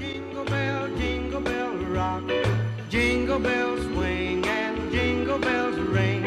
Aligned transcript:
Jingle 0.00 0.44
bell, 0.46 0.88
jingle 0.96 1.40
bell 1.40 1.72
rock. 1.94 2.22
Jingle 2.88 3.38
bells 3.38 3.82
swing 3.92 4.42
and 4.46 4.90
jingle 4.90 5.38
bells 5.38 5.76
ring. 5.92 6.24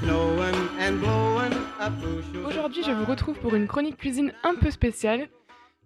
Snowing 0.00 0.54
and 0.80 0.98
blowing 0.98 1.52
up 1.78 1.92
Aujourd'hui, 2.46 2.82
je 2.82 2.90
vous 2.90 3.04
retrouve 3.04 3.38
pour 3.38 3.54
une 3.54 3.66
chronique 3.66 3.98
cuisine 3.98 4.32
un 4.42 4.54
peu 4.54 4.70
spéciale, 4.70 5.28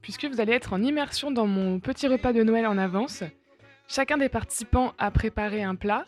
puisque 0.02 0.26
vous 0.26 0.40
allez 0.40 0.52
être 0.52 0.72
en 0.72 0.80
immersion 0.80 1.32
dans 1.32 1.48
mon 1.48 1.80
petit 1.80 2.06
repas 2.06 2.32
de 2.32 2.44
Noël 2.44 2.64
en 2.66 2.78
avance. 2.78 3.24
Chacun 3.88 4.18
des 4.18 4.28
participants 4.28 4.94
a 4.96 5.10
préparé 5.10 5.64
un 5.64 5.74
plat. 5.74 6.06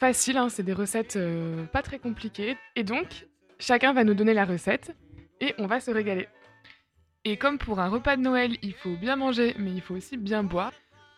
Facile, 0.00 0.38
hein, 0.38 0.48
c'est 0.48 0.62
des 0.62 0.72
recettes 0.72 1.16
euh, 1.16 1.64
pas 1.66 1.82
très 1.82 1.98
compliquées. 1.98 2.56
Et 2.76 2.82
donc, 2.82 3.26
chacun 3.58 3.92
va 3.92 4.04
nous 4.04 4.14
donner 4.14 4.32
la 4.32 4.46
recette 4.46 4.94
et 5.42 5.54
on 5.58 5.66
va 5.66 5.80
se 5.80 5.90
régaler. 5.90 6.28
Et 7.26 7.38
comme 7.38 7.56
pour 7.56 7.80
un 7.80 7.88
repas 7.88 8.16
de 8.16 8.20
Noël, 8.20 8.58
il 8.60 8.74
faut 8.74 8.96
bien 8.96 9.16
manger, 9.16 9.54
mais 9.58 9.70
il 9.70 9.80
faut 9.80 9.94
aussi 9.94 10.18
bien 10.18 10.42
boire. 10.42 10.72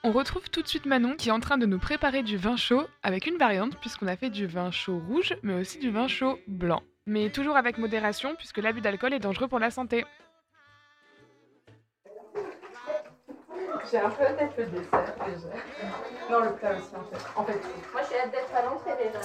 On 0.05 0.13
retrouve 0.13 0.49
tout 0.49 0.63
de 0.63 0.69
suite 0.69 0.87
Manon 0.87 1.17
qui 1.17 1.31
est 1.31 1.33
en 1.33 1.41
train 1.41 1.59
de 1.59 1.67
nous 1.67 1.81
préparer 1.81 2.23
du 2.23 2.37
vin 2.37 2.57
chaud 2.57 2.87
avec 3.03 3.27
une 3.27 3.39
variante 3.39 3.77
puisqu'on 3.81 4.07
a 4.07 4.17
fait 4.17 4.31
du 4.31 4.47
vin 4.47 4.71
chaud 4.71 5.03
rouge 5.09 5.35
mais 5.43 5.55
aussi 5.55 5.79
du 5.81 5.91
vin 5.91 6.07
chaud 6.07 6.39
blanc. 6.47 6.85
Mais 7.07 7.31
toujours 7.31 7.57
avec 7.57 7.77
modération 7.77 8.37
puisque 8.37 8.59
l'abus 8.59 8.81
d'alcool 8.81 9.15
est 9.15 9.19
dangereux 9.19 9.49
pour 9.49 9.59
la 9.59 9.73
santé. 9.73 10.05
J'ai 13.91 13.99
un 13.99 14.11
peu 14.11 14.25
hâte 14.25 14.57
le 14.59 14.67
dessert 14.67 15.15
déjà. 15.27 15.49
Non, 16.31 16.41
le 16.45 16.55
plat 16.55 16.77
aussi 16.77 16.95
en 16.95 17.05
fait. 17.05 17.27
En 17.35 17.45
fait, 17.45 17.61
Moi, 17.93 18.03
j'ai 18.09 18.21
hâte 18.21 18.31
d'être 18.31 18.55
à 18.55 18.63
l'entrée 18.63 18.93
déjà. 19.03 19.21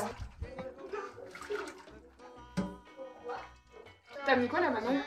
T'as 4.26 4.36
mis 4.36 4.48
quoi 4.48 4.62
là 4.62 4.72
Manon? 4.72 5.00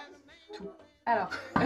Alors, 1.07 1.29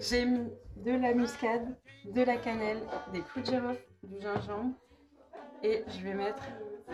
j'ai 0.00 0.24
mis 0.24 0.48
de 0.76 0.92
la 0.92 1.14
muscade, 1.14 1.76
de 2.04 2.22
la 2.22 2.36
cannelle, 2.36 2.80
des 3.12 3.20
clous 3.20 3.40
de 3.40 3.46
girofle, 3.46 3.84
du 4.04 4.20
gingembre 4.20 4.74
et 5.64 5.84
je 5.88 6.04
vais 6.04 6.14
mettre 6.14 6.42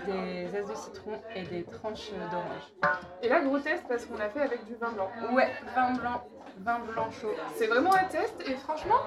des 0.07 0.48
zestes 0.48 0.70
de 0.70 0.75
citron 0.75 1.20
et 1.34 1.42
des 1.42 1.65
tranches 1.65 2.11
d'orange. 2.31 2.97
Et 3.23 3.29
là 3.29 3.42
gros 3.42 3.59
test 3.59 3.84
parce 3.87 4.07
qu'on 4.07 4.19
a 4.19 4.31
fait 4.31 4.41
avec 4.41 4.65
du 4.65 4.77
vin 4.77 4.92
blanc. 4.92 5.11
Ouais, 5.33 5.51
vin 5.75 5.92
blanc, 5.92 6.25
vin 6.59 6.79
blanc 6.81 7.11
chaud. 7.11 7.34
C'est 7.55 7.67
vraiment 7.67 7.95
un 7.95 8.05
test 8.05 8.35
et 8.47 8.55
franchement, 8.55 9.01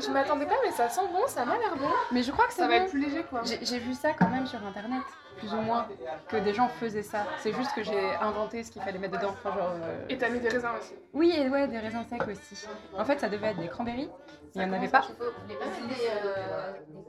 je 0.00 0.10
m'attendais 0.10 0.46
pas 0.46 0.54
mais 0.64 0.70
ça 0.72 0.88
sent 0.88 1.00
bon, 1.12 1.26
ça 1.26 1.44
m'a 1.44 1.56
l'air 1.58 1.76
bon. 1.76 1.88
Mais 2.12 2.22
je 2.22 2.30
crois 2.32 2.46
que 2.46 2.52
Ça 2.52 2.62
ça 2.62 2.68
va 2.68 2.76
être 2.76 2.90
plus 2.90 3.00
léger 3.00 3.24
quoi. 3.24 3.42
J'ai 3.44 3.78
vu 3.78 3.94
ça 3.94 4.12
quand 4.12 4.28
même 4.28 4.46
sur 4.46 4.64
internet, 4.64 5.02
plus 5.38 5.52
ou 5.52 5.60
moins, 5.60 5.86
que 6.28 6.36
des 6.36 6.52
gens 6.54 6.68
faisaient 6.68 7.02
ça. 7.02 7.26
C'est 7.38 7.52
juste 7.52 7.74
que 7.74 7.82
j'ai 7.82 8.14
inventé 8.20 8.62
ce 8.64 8.70
qu'il 8.70 8.82
fallait 8.82 8.98
mettre 8.98 9.16
dedans. 9.18 9.32
Enfin, 9.32 9.56
genre, 9.56 9.72
euh, 9.82 10.04
Et 10.08 10.18
t'as 10.18 10.28
mis 10.28 10.40
des 10.40 10.48
raisins 10.48 10.70
aussi. 10.78 10.94
Oui, 11.12 11.32
et 11.36 11.48
ouais, 11.48 11.66
des 11.68 11.78
raisins 11.78 12.04
secs 12.08 12.26
aussi. 12.28 12.66
En 12.96 13.04
fait, 13.04 13.18
ça 13.20 13.28
devait 13.28 13.48
être 13.48 13.60
des 13.60 13.68
cranberries, 13.68 14.10
il 14.54 14.60
n'y 14.60 14.64
en 14.68 14.72
avait 14.72 14.88
pas. 14.88 15.02
Il 15.08 15.14
faut 15.16 15.30
les 15.48 15.54
passer 15.56 15.82
des, 15.88 16.08
euh, 16.26 16.72
des. 16.88 17.04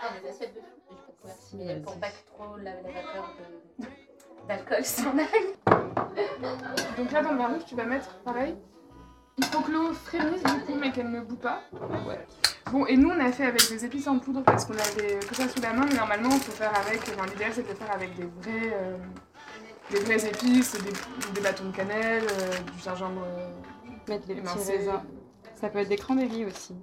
Ah, 0.00 0.06
assiettes 0.28 0.54
couverts 0.54 0.66
Yes. 1.54 1.82
pour 1.82 1.98
pas 1.98 2.08
que 2.08 2.26
trop 2.36 2.56
la, 2.58 2.72
la 2.72 2.80
vapeur 2.82 3.34
de- 3.78 3.86
d'alcool 4.48 4.84
s'en 4.84 5.16
aille. 5.18 5.54
Donc 6.98 7.10
là 7.12 7.22
dans 7.22 7.32
le 7.32 7.44
rouge 7.54 7.64
tu 7.66 7.74
vas 7.74 7.84
mettre 7.84 8.08
pareil. 8.24 8.56
Il 9.38 9.44
faut 9.44 9.60
que 9.60 9.70
l'eau 9.72 9.92
frémisse 9.92 10.42
du 10.42 10.60
coup 10.64 10.74
mais 10.80 10.92
qu'elle 10.92 11.10
ne 11.10 11.20
boue 11.20 11.36
pas. 11.36 11.60
Bon 12.70 12.86
et 12.86 12.96
nous 12.96 13.10
on 13.10 13.20
a 13.20 13.30
fait 13.32 13.46
avec 13.46 13.68
des 13.68 13.84
épices 13.84 14.06
en 14.06 14.18
poudre 14.18 14.42
parce 14.42 14.64
qu'on 14.64 14.74
avait 14.74 15.18
que 15.20 15.34
ça 15.34 15.48
sous 15.48 15.60
la 15.60 15.72
main 15.72 15.84
mais 15.88 15.94
normalement 15.96 16.28
on 16.32 16.38
peut 16.38 16.52
faire 16.52 16.72
avec, 16.78 17.00
enfin 17.16 17.26
l'idéal 17.26 17.52
c'est 17.54 17.62
de 17.62 17.68
le 17.68 17.74
faire 17.74 17.92
avec 17.92 18.14
des 18.16 18.24
vrais, 18.24 18.72
euh, 18.74 18.96
des 19.90 20.00
vraies 20.00 20.26
épices, 20.28 20.72
des, 20.82 20.92
des 21.34 21.40
bâtons 21.40 21.66
de 21.70 21.76
cannelle, 21.76 22.24
euh, 22.24 22.50
du 22.74 22.78
gingembre. 22.82 23.22
euh, 23.26 23.48
Mettre 24.08 24.28
les 24.28 24.34
petits 24.36 24.58
raisins. 24.70 25.00
Ça 25.54 25.68
peut 25.68 25.78
être 25.78 25.88
des 25.88 25.96
cranberries 25.96 26.44
aussi. 26.44 26.74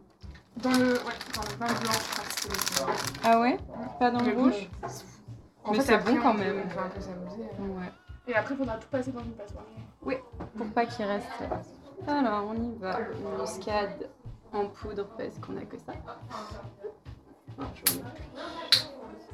Dans 0.57 0.71
le, 0.71 0.93
ouais, 0.93 1.17
dans 1.35 1.41
le 1.43 1.55
vin 1.59 1.67
blanc 1.67 1.91
je 1.93 2.11
crois 2.11 2.23
que 2.25 2.31
c'est 2.35 2.49
le 2.49 2.91
Ah 3.23 3.39
ouais? 3.39 3.57
Pas 3.99 4.11
dans 4.11 4.21
le 4.21 4.31
rouge? 4.33 4.69
En 5.63 5.71
Mais 5.73 5.79
c'est 5.81 5.97
bon 5.99 6.17
quand 6.21 6.33
même. 6.33 6.63
On 6.65 6.67
peut 6.73 6.79
un 6.79 6.89
peu 6.89 6.99
s'amuser. 7.01 7.43
Ouais. 7.59 7.91
Et 8.27 8.33
après, 8.35 8.53
il 8.55 8.57
faudra 8.57 8.77
tout 8.77 8.87
passer 8.89 9.11
dans 9.11 9.19
une 9.21 9.33
passoire. 9.33 9.65
Pour 10.57 10.67
pas 10.73 10.85
qu'il 10.87 11.05
reste. 11.05 11.27
Alors, 12.07 12.45
on 12.49 12.55
y 12.55 12.75
va. 12.77 12.99
Muscade 13.39 14.09
en 14.53 14.65
poudre 14.67 15.07
parce 15.17 15.37
qu'on 15.39 15.57
a 15.57 15.61
que 15.61 15.77
ça. 15.77 15.93
Ah. 17.59 17.65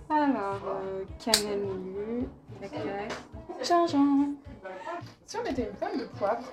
Alors, 0.09 0.61
euh, 0.66 1.03
cannelle 1.23 2.28
tac 2.61 2.72
tac, 2.72 3.13
gingembre. 3.63 4.29
Si 5.25 5.38
on 5.38 5.44
mettait 5.44 5.63
une 5.63 5.75
pomme 5.75 6.00
de 6.00 6.05
poivre, 6.05 6.44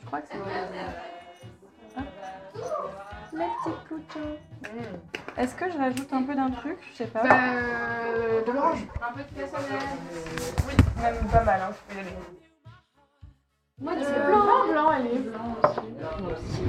Je 0.00 0.06
crois 0.06 0.20
que 0.20 0.28
c'est 0.30 0.38
Hop. 1.98 2.04
Les 3.34 3.38
petits 3.38 3.88
couteaux. 3.88 4.36
Est-ce 5.36 5.54
que 5.54 5.70
je 5.70 5.78
rajoute 5.78 6.12
un 6.12 6.22
peu 6.22 6.34
d'un 6.34 6.50
truc? 6.50 6.78
Je 6.92 6.96
sais 6.98 7.06
pas. 7.06 7.22
bah, 7.22 7.54
euh, 7.54 8.44
de 8.44 8.52
l'orange. 8.52 8.86
Un 9.02 9.12
peu 9.12 9.22
de 9.22 9.40
cassonade. 9.40 9.80
Oui, 10.68 10.74
même 11.02 11.26
pas 11.30 11.44
mal, 11.44 11.60
hein, 11.62 11.72
tu 11.72 11.94
peux 11.94 11.98
y 11.98 12.00
aller. 12.00 12.16
Moi, 13.82 13.92
Euh, 13.96 14.02
c'est 14.02 14.26
blanc, 14.26 14.72
blanc, 14.72 14.92
elle 14.96 15.06
est 15.06 15.18
blanc. 15.18 15.56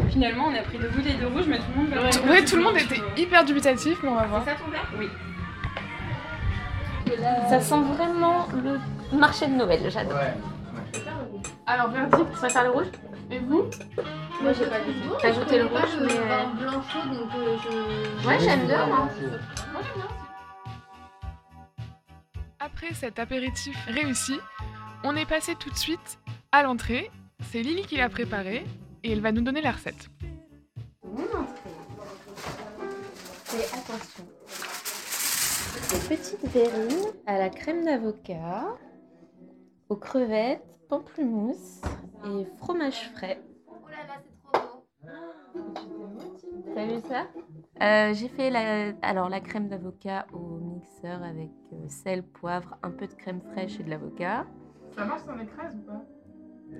Finalement, 0.10 0.46
on 0.48 0.56
a 0.56 0.62
pris 0.62 0.78
deux 0.78 0.90
boules 0.90 1.08
et 1.08 1.14
deux 1.14 1.28
rouges, 1.28 1.46
mais 1.48 1.58
tout 1.58 1.64
le 1.76 1.82
monde 1.84 2.30
Ouais, 2.30 2.44
tout 2.46 2.56
le 2.56 2.64
monde 2.64 2.78
était 2.78 3.02
hyper 3.18 3.44
dubitatif, 3.46 4.00
mais 4.04 4.10
on 4.10 4.16
va 4.16 4.26
voir. 4.26 4.44
ça 4.46 4.52
ton 4.56 4.70
verre? 4.72 4.88
Oui. 4.98 5.10
Ça 7.50 7.60
sent 7.62 7.82
vraiment 7.96 8.48
le 9.12 9.18
marché 9.18 9.46
de 9.48 9.54
Noël, 9.54 9.82
j'adore. 9.90 10.18
Alors, 11.68 11.90
verdict, 11.90 12.18
Tu 12.32 12.38
préfères 12.38 12.64
le 12.64 12.70
rouge? 12.72 12.88
Et 13.32 13.40
vous? 13.40 13.64
Moi, 14.42 14.52
j'ai 14.54 14.66
pas 14.66 14.80
goûté. 14.80 15.00
T'as 15.22 15.30
ajouté 15.30 15.60
le 15.60 15.66
rouge, 15.66 15.98
mais. 16.02 16.12
euh, 16.12 16.46
blanc 16.60 16.82
chaud, 16.92 17.08
donc 17.10 17.30
euh, 17.38 17.56
je. 17.64 18.28
Ouais, 18.28 18.40
j'aime 18.40 18.66
bien, 18.68 18.86
moi. 18.88 19.08
Après 22.60 22.94
cet 22.94 23.20
apéritif 23.20 23.76
réussi, 23.88 24.40
on 25.04 25.16
est 25.16 25.26
passé 25.26 25.56
tout 25.56 25.70
de 25.70 25.76
suite 25.78 26.20
à 26.54 26.64
l'entrée. 26.64 27.12
C'est 27.42 27.62
Lily 27.62 27.82
qui 27.82 27.98
l'a 27.98 28.08
préparé 28.10 28.64
et 29.04 29.12
elle 29.12 29.22
va 29.22 29.32
nous 29.34 29.42
donner 29.42 29.62
la 29.62 29.72
recette. 29.72 30.10
Mon 31.04 31.24
entrée. 31.24 31.70
Fais 33.44 33.66
attention. 33.78 34.24
Des 35.90 36.16
petites 36.16 36.48
verrines 36.54 37.12
à 37.26 37.38
la 37.40 37.50
crème 37.50 37.84
d'avocat, 37.84 38.66
aux 39.90 39.96
crevettes, 39.96 40.80
pamplemousse 40.90 41.82
et 42.26 42.46
fromage 42.58 43.12
frais. 43.16 43.42
Oh 43.68 43.74
là 43.90 44.06
là, 44.08 44.14
c'est 44.24 44.38
trop 44.44 44.86
beau. 45.54 45.60
T'as 46.74 46.86
vu 46.86 47.00
ça? 47.08 47.28
Euh, 47.82 48.14
J'ai 48.14 48.30
fait 48.30 48.50
la, 48.50 48.94
alors, 49.02 49.28
la 49.30 49.42
crème 49.42 49.70
d'avocat 49.70 50.28
au 50.32 50.60
mixeur 50.60 51.22
avec 51.24 51.52
euh, 51.74 51.88
sel, 51.88 52.24
poivre, 52.24 52.78
un 52.84 52.92
peu 52.92 53.08
de 53.08 53.14
crème 53.14 53.42
fraîche 53.52 53.80
et 53.80 53.84
de 53.84 53.90
l'avocat. 53.90 54.46
Ça 54.96 55.06
marche 55.06 55.24
sans 55.24 55.38
écrase 55.40 55.76
ou 55.76 55.82
pas? 55.82 56.02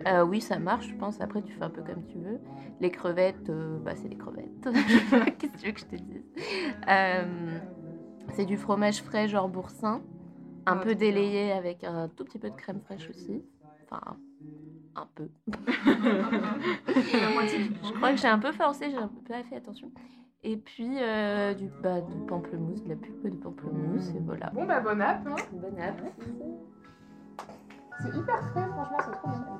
Euh, 0.08 0.24
oui, 0.24 0.42
ça 0.42 0.60
marche, 0.60 0.90
je 0.90 0.96
pense. 0.96 1.20
Après, 1.22 1.42
tu 1.42 1.54
fais 1.54 1.64
un 1.64 1.70
peu 1.70 1.82
comme 1.82 2.04
tu 2.12 2.20
veux. 2.20 2.40
Les 2.80 2.92
crevettes, 2.92 3.50
euh, 3.50 3.80
bah, 3.80 3.96
c'est 3.96 4.10
des 4.10 4.18
crevettes. 4.18 4.64
Qu'est-ce 5.40 5.52
que 5.54 5.58
tu 5.58 5.66
veux 5.68 5.72
que 5.74 5.80
je 5.80 5.86
te 5.86 5.96
dise? 5.96 6.24
Euh, 6.90 7.60
C'est 8.36 8.46
du 8.46 8.58
fromage 8.58 9.02
frais, 9.02 9.28
genre 9.28 9.50
boursin. 9.50 10.02
Un 10.66 10.74
Ah, 10.74 10.76
peu 10.78 10.96
délayé 10.96 11.52
avec 11.52 11.84
un 11.84 12.08
tout 12.10 12.24
petit 12.26 12.40
peu 12.40 12.50
de 12.50 12.56
crème 12.56 12.80
fraîche 12.82 13.10
aussi. 13.10 13.44
Enfin, 13.90 14.18
un 14.96 15.08
peu. 15.16 15.30
je 15.48 15.54
crois 17.94 18.12
que 18.12 18.18
j'ai 18.18 18.28
un 18.28 18.40
peu 18.40 18.52
forcé, 18.52 18.90
j'ai 18.92 18.98
un 18.98 19.08
peu 19.08 19.22
pas 19.22 19.44
fait 19.44 19.56
attention. 19.58 19.92
Et 20.44 20.58
puis, 20.58 20.98
euh, 21.02 21.54
du, 21.54 21.70
bah, 21.82 22.02
du 22.02 22.14
pamplemousse, 22.28 22.84
de 22.84 22.90
la 22.90 22.96
pulpe 22.96 23.24
de 23.24 23.30
pamplemousse, 23.38 24.10
et 24.16 24.20
voilà. 24.26 24.50
Bon 24.54 24.66
bah 24.66 24.82
bon 24.82 25.02
app, 25.02 25.26
hein. 25.28 25.36
Bon 25.54 25.80
app. 25.82 26.02
C'est 28.02 28.10
hyper 28.18 28.50
frais, 28.52 28.68
franchement, 28.68 28.98
c'est 29.00 29.12
trop 29.18 29.30
bien. 29.30 29.53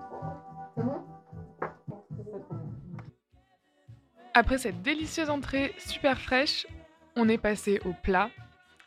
Après 4.34 4.58
cette 4.58 4.82
délicieuse 4.82 5.30
entrée 5.30 5.74
super 5.78 6.20
fraîche, 6.20 6.66
on 7.16 7.30
est 7.30 7.38
passé 7.38 7.80
au 7.86 7.94
plat. 7.94 8.30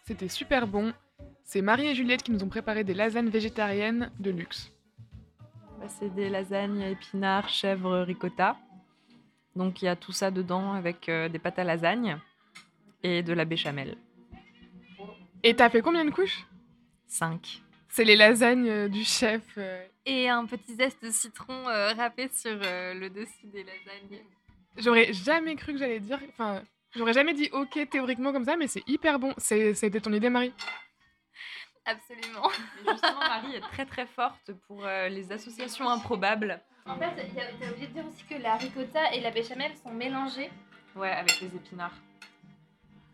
C'était 0.05 0.29
super 0.29 0.67
bon. 0.67 0.93
C'est 1.45 1.63
Marie 1.63 1.87
et 1.87 1.95
Juliette 1.95 2.23
qui 2.25 2.33
nous 2.33 2.43
ont 2.43 2.49
préparé 2.49 2.83
des 2.83 2.95
lasagnes 2.95 3.29
végétariennes 3.29 4.11
de 4.19 4.31
luxe. 4.31 4.73
C'est 5.89 6.13
des 6.15 6.29
lasagnes 6.29 6.81
épinards, 6.83 7.49
chèvre, 7.49 7.99
ricotta. 8.01 8.57
Donc 9.55 9.83
il 9.83 9.85
y 9.85 9.89
a 9.89 9.95
tout 9.97 10.13
ça 10.13 10.31
dedans 10.33 10.73
avec 10.73 11.09
euh, 11.09 11.29
des 11.29 11.39
pâtes 11.39 11.59
à 11.61 11.65
lasagne 11.65 12.19
et 13.05 13.23
de 13.23 13.33
la 13.33 13.45
béchamel. 13.45 13.97
Et 15.45 15.55
t'as 15.55 15.71
fait 15.71 15.81
combien 15.81 16.05
de 16.05 16.11
couches? 16.11 16.45
5. 17.07 17.63
C'est 17.89 18.05
les 18.05 18.17
lasagnes 18.17 18.69
euh, 18.69 18.89
du 18.89 19.05
chef. 19.05 19.43
euh. 19.59 19.87
Et 20.05 20.29
un 20.29 20.45
petit 20.47 20.75
zeste 20.75 21.03
de 21.05 21.11
citron 21.11 21.69
euh, 21.69 21.93
râpé 21.95 22.29
sur 22.33 22.59
euh, 22.63 22.95
le 22.95 23.09
dessus 23.09 23.47
des 23.47 23.63
lasagnes. 23.65 24.23
J'aurais 24.79 25.13
jamais 25.13 25.57
cru 25.57 25.73
que 25.73 25.79
j'allais 25.79 26.01
dire. 26.01 26.19
Enfin, 26.31 26.63
j'aurais 26.95 27.13
jamais 27.13 27.35
dit 27.35 27.49
ok 27.53 27.89
théoriquement 27.91 28.33
comme 28.33 28.45
ça, 28.45 28.57
mais 28.57 28.67
c'est 28.67 28.83
hyper 28.89 29.19
bon. 29.19 29.35
C'était 29.39 30.01
ton 30.01 30.13
idée, 30.13 30.31
Marie 30.31 30.53
Absolument. 31.85 32.49
Justement, 32.89 33.19
Marie 33.21 33.55
est 33.57 33.61
très 33.61 33.87
très 33.87 34.07
forte 34.07 34.51
pour 34.67 34.85
euh, 34.85 35.09
les 35.09 35.31
associations 35.31 35.89
improbables. 35.89 36.61
En 36.85 36.97
fait, 36.99 37.11
il 37.29 37.35
y 37.35 37.41
a- 37.41 37.45
t'as 37.61 37.71
oublié 37.71 37.87
de 37.87 37.93
dire 37.93 38.05
aussi 38.07 38.25
que 38.25 38.35
la 38.43 38.57
ricotta 38.57 39.15
et 39.15 39.21
la 39.21 39.31
béchamel 39.31 39.71
sont 39.83 39.93
mélangées. 39.93 40.51
Ouais, 40.97 41.11
avec 41.13 41.41
les 41.41 41.47
épinards. 41.49 41.95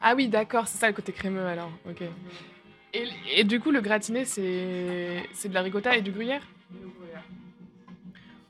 Ah 0.01 0.15
oui, 0.15 0.29
d'accord, 0.29 0.67
c'est 0.69 0.79
ça 0.79 0.89
le 0.89 0.95
côté 0.95 1.13
crémeux 1.13 1.45
alors. 1.47 1.71
Ok. 1.89 2.03
Et, 2.95 3.09
et 3.37 3.45
du 3.45 3.61
coup, 3.61 3.71
le 3.71 3.81
gratiné, 3.83 4.25
c'est 4.25 5.23
c'est 5.33 5.49
de 5.49 5.55
la 5.55 5.63
ricotta 5.63 5.97
et 5.97 6.03
du 6.03 6.11
gruyère 6.13 6.43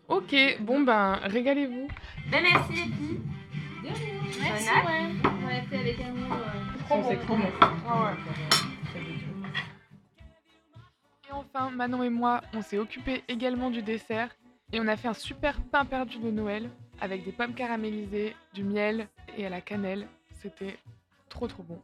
Ok, 0.08 0.34
bon 0.60 0.80
ben, 0.80 1.14
régalez-vous. 1.22 1.88
Ben 2.32 2.42
merci 2.42 2.72
les 2.72 2.84
filles. 2.84 3.20
Merci, 3.82 4.04
ouais. 4.04 5.12
On 5.44 5.48
l'a 5.48 5.60
fait 5.64 5.76
avec 5.76 6.00
amour. 6.00 6.34
Et 11.28 11.32
enfin, 11.32 11.68
Manon 11.68 12.02
et 12.02 12.08
moi, 12.08 12.40
on 12.54 12.62
s'est 12.62 12.78
occupé 12.78 13.22
également 13.28 13.68
du 13.68 13.82
dessert 13.82 14.30
et 14.72 14.80
on 14.80 14.88
a 14.88 14.96
fait 14.96 15.08
un 15.08 15.12
super 15.12 15.60
pain 15.60 15.84
perdu 15.84 16.16
de 16.20 16.30
Noël 16.30 16.70
avec 17.02 17.22
des 17.22 17.32
pommes 17.32 17.52
caramélisées, 17.52 18.34
du 18.54 18.64
miel 18.64 19.08
et 19.36 19.44
à 19.44 19.50
la 19.50 19.60
cannelle. 19.60 20.06
C'était 20.40 20.78
trop 21.28 21.48
trop 21.48 21.64
bon. 21.64 21.82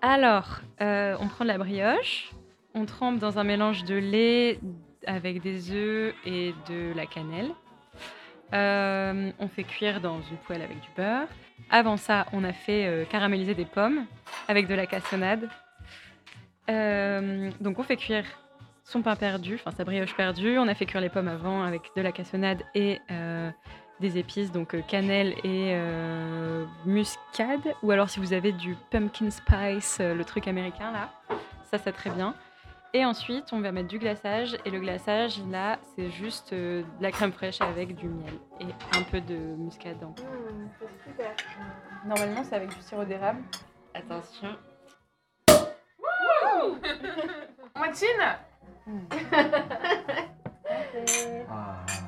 Alors, 0.00 0.60
euh, 0.80 1.14
on 1.20 1.28
prend 1.28 1.44
de 1.44 1.50
la 1.50 1.58
brioche, 1.58 2.32
on 2.72 2.86
trempe 2.86 3.18
dans 3.18 3.38
un 3.38 3.44
mélange 3.44 3.84
de 3.84 3.96
lait 3.96 4.58
avec 5.06 5.42
des 5.42 5.72
œufs 5.72 6.14
et 6.24 6.54
de 6.70 6.94
la 6.96 7.04
cannelle. 7.04 7.50
Euh, 8.52 9.30
on 9.38 9.48
fait 9.48 9.64
cuire 9.64 10.00
dans 10.00 10.20
une 10.20 10.36
poêle 10.36 10.62
avec 10.62 10.80
du 10.80 10.88
beurre. 10.96 11.28
Avant 11.70 11.96
ça, 11.96 12.26
on 12.32 12.44
a 12.44 12.52
fait 12.52 12.86
euh, 12.86 13.04
caraméliser 13.04 13.54
des 13.54 13.64
pommes 13.64 14.06
avec 14.48 14.68
de 14.68 14.74
la 14.74 14.86
cassonade. 14.86 15.48
Euh, 16.70 17.50
donc 17.60 17.78
on 17.78 17.82
fait 17.82 17.96
cuire 17.96 18.24
son 18.84 19.02
pain 19.02 19.16
perdu, 19.16 19.54
enfin 19.54 19.70
sa 19.70 19.84
brioche 19.84 20.14
perdue. 20.14 20.58
On 20.58 20.68
a 20.68 20.74
fait 20.74 20.86
cuire 20.86 21.00
les 21.00 21.08
pommes 21.08 21.28
avant 21.28 21.62
avec 21.62 21.90
de 21.96 22.02
la 22.02 22.12
cassonade 22.12 22.62
et 22.74 23.00
des 24.00 24.18
épices, 24.18 24.52
donc 24.52 24.76
cannelle 24.86 25.34
et 25.42 25.74
muscade. 26.84 27.74
Ou 27.82 27.90
alors 27.90 28.10
si 28.10 28.20
vous 28.20 28.34
avez 28.34 28.52
du 28.52 28.76
pumpkin 28.90 29.30
spice, 29.30 30.00
le 30.00 30.22
truc 30.24 30.48
américain 30.48 30.92
là, 30.92 31.10
ça 31.70 31.78
c'est 31.78 31.92
très 31.92 32.10
bien. 32.10 32.34
Et 32.96 33.04
ensuite, 33.04 33.52
on 33.52 33.60
va 33.60 33.72
mettre 33.72 33.88
du 33.88 33.98
glaçage. 33.98 34.56
Et 34.64 34.70
le 34.70 34.78
glaçage, 34.78 35.42
là, 35.50 35.80
c'est 35.96 36.10
juste 36.10 36.52
euh, 36.52 36.82
de 36.82 37.02
la 37.02 37.10
crème 37.10 37.32
fraîche 37.32 37.60
avec 37.60 37.96
du 37.96 38.06
miel 38.06 38.34
et 38.60 38.66
un 38.96 39.02
peu 39.02 39.20
de 39.20 39.34
muscade. 39.34 39.96
en 40.04 40.12
plus. 40.12 40.24
Normalement, 42.06 42.44
c'est 42.44 42.54
avec 42.54 42.68
du 42.68 42.80
sirop 42.80 43.04
d'érable. 43.04 43.42
Attention. 43.94 44.50
Maxine 47.76 48.06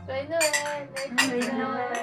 Joyeux 0.07 0.29
Noël. 0.29 0.89
Joyeux 1.19 1.53
Noël. 1.53 1.96